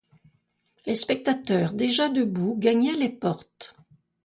Les 0.87 0.95
spectateurs, 0.95 1.73
déjà 1.73 2.09
debout, 2.09 2.55
gagnaient 2.57 2.95
les 2.97 3.07
portes. 3.07 3.75